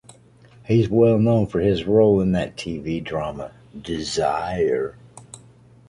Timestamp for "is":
0.81-0.89